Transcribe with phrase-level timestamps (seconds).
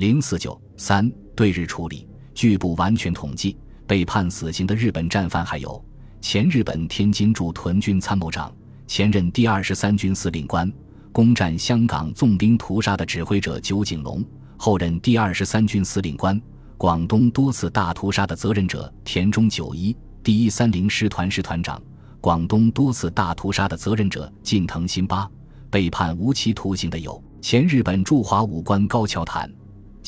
[0.00, 5.84] 零四九三对日处理，据不完全统计，被判死刑的日本战犯还有
[6.22, 8.50] 前日本天津驻屯军参谋长、
[8.86, 10.72] 前任第二十三军司令官、
[11.12, 14.24] 攻占香港纵兵屠杀的指挥者酒井隆，
[14.56, 16.40] 后任第二十三军司令官。
[16.78, 21.78] 广东多次大屠杀的责任者田中久一，第一三零师团师团长；
[22.22, 25.30] 广东多次大屠杀的责任者近藤新八，
[25.68, 29.52] 被判无期徒刑的有前日本驻华武官高桥坦、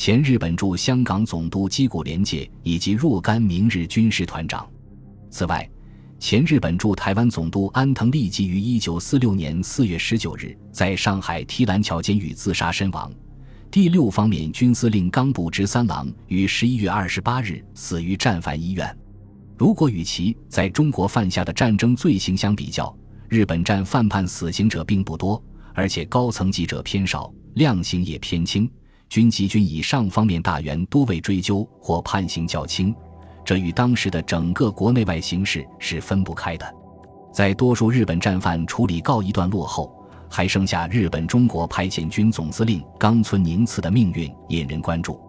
[0.02, 4.68] 前日本驻香港总督矶谷廉介以及若干明日军师团长。
[5.30, 5.70] 此外，
[6.18, 13.12] 前日本驻台湾总督安藤利吉于一九四六年四月十九日在上海提篮桥监狱自杀身亡。
[13.70, 18.98] 第六方面军司令冈部直三郎于十一月二十八日死于战犯医院。
[19.56, 22.92] 如果与其在中国犯下的战争罪行相比较，
[23.28, 25.40] 日本战犯判死刑者并不多，
[25.72, 28.68] 而且高层级者偏少，量刑也偏轻。
[29.12, 32.96] 军级军以上方面大员多未追究或判刑较轻，
[33.44, 36.74] 这与当时的整个国内外形势是分不开的。
[37.30, 39.94] 在多数日本战犯处理告一段落后。
[40.30, 45.20] 还剩下日本中国派遣军总司令冈村宁次的命运引人关注。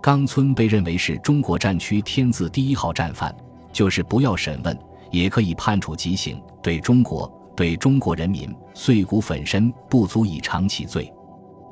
[0.00, 3.34] 冈村被认为是中国战区天字第一号战犯，
[3.72, 4.78] 就是不要审问
[5.10, 11.12] 也可以判处极刑，对中国、对中国人民碎骨粉身，不足以偿其罪。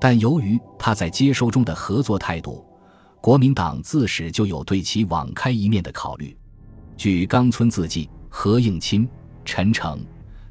[0.03, 2.67] 但由于他在接收中的合作态度，
[3.21, 6.37] 国民党自始就有对其网开一面的考虑。
[6.97, 9.09] 据冈村自记，何应钦、
[9.45, 10.05] 陈诚。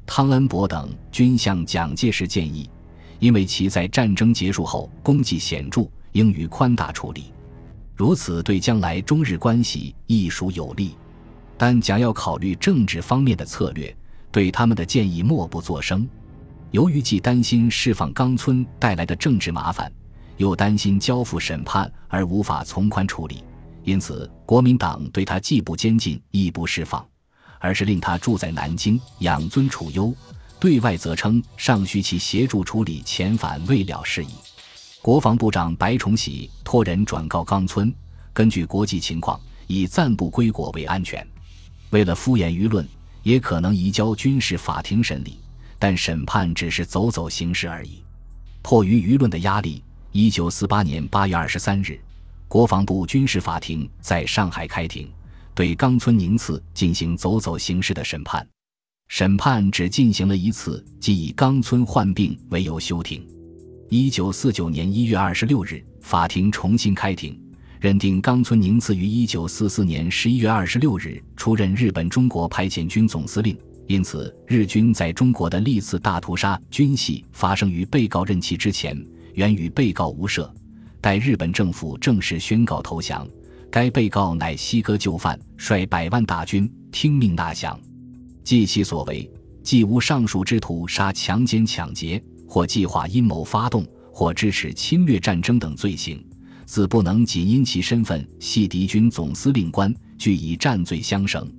[0.06, 2.70] 汤恩伯等均向蒋介石建议，
[3.18, 7.24] 因为其在战争结束后功绩显著，应予宽大处理，
[7.94, 10.96] 如此对将来中日关系亦属有利。
[11.58, 13.94] 但蒋要考虑政治方面的策略，
[14.30, 16.08] 对他们的建议默不作声。
[16.72, 19.92] 由于既担心释放冈村带来的政治麻烦，
[20.38, 23.44] 又担心交付审判而无法从宽处理，
[23.84, 27.06] 因此国民党对他既不监禁，亦不释放。
[27.58, 30.12] 而是令他住在南京，养尊处优；
[30.58, 34.30] 对外则称尚需其协助处理遣返未了事宜。
[35.00, 37.94] 国防部长白崇禧托人转告冈村，
[38.32, 41.24] 根据国际情况，以暂不归国为安全。
[41.90, 42.84] 为了敷衍舆论，
[43.22, 45.38] 也可能移交军事法庭审理，
[45.82, 48.04] 但审判只是走走形式而已。
[48.62, 49.82] 迫于舆论的压力，
[50.12, 51.98] 一九四八年八月二十三日，
[52.46, 55.10] 国防部军事法庭在上海开庭。
[55.56, 58.46] 对冈村宁次进行走走形式的审判，
[59.08, 63.26] 审判只进行了一次，即以冈村患病为由休庭。
[63.88, 67.36] 一九四九年一月二十六日，法庭重新开庭，
[67.80, 78.96] 认定冈村宁次于一九四四年十一月二十六日出任日本中国派遣军总司令，因此日军在中国的历次大屠杀均系发生于被告任期之前，
[79.34, 80.52] 原与被告无涉。
[81.00, 83.26] 待日本政府正式宣告投降。
[83.70, 87.80] 该被告乃西哥就范，率百万大军听命纳降。
[88.44, 89.30] 计其所为，
[89.62, 96.22] 既无上述之屠杀、强奸、抢劫，或计划阴谋发动，或支持侵略战争等罪行，
[96.66, 101.50] 自不能仅因其身份系敌军总司令官，据以战罪相绳。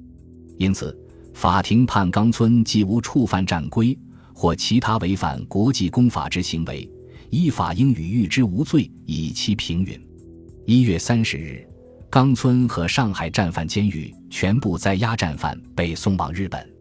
[0.59, 0.95] 因此，
[1.33, 3.97] 法庭判冈村既无触犯战规，
[4.33, 6.89] 或其他违反国际公法之行为，
[7.29, 9.99] 依法应予予之无罪，以期平允。
[10.65, 11.67] 一月三十日。
[12.09, 16.72] 冈村和上海战犯监狱全部在押战犯被送往日本。